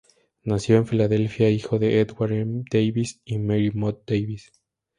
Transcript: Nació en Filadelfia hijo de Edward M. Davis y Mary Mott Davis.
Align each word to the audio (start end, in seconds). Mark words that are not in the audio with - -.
Nació 0.43 0.77
en 0.77 0.87
Filadelfia 0.87 1.51
hijo 1.51 1.77
de 1.77 1.99
Edward 1.99 2.31
M. 2.31 2.63
Davis 2.71 3.21
y 3.23 3.37
Mary 3.37 3.69
Mott 3.69 4.03
Davis. 4.09 4.51